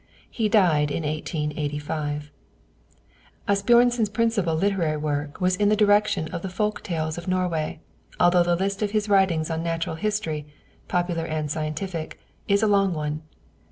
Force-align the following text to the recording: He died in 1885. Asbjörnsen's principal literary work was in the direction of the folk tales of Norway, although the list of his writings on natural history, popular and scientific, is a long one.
He 0.31 0.49
died 0.49 0.89
in 0.89 1.03
1885. 1.03 2.31
Asbjörnsen's 3.47 4.09
principal 4.09 4.55
literary 4.55 4.97
work 4.97 5.39
was 5.39 5.55
in 5.55 5.69
the 5.69 5.75
direction 5.75 6.27
of 6.29 6.41
the 6.41 6.49
folk 6.49 6.81
tales 6.81 7.19
of 7.19 7.27
Norway, 7.27 7.81
although 8.19 8.41
the 8.41 8.55
list 8.55 8.81
of 8.81 8.89
his 8.89 9.07
writings 9.09 9.51
on 9.51 9.61
natural 9.61 9.97
history, 9.97 10.47
popular 10.87 11.25
and 11.25 11.51
scientific, 11.51 12.19
is 12.47 12.63
a 12.63 12.67
long 12.67 12.95
one. 12.95 13.21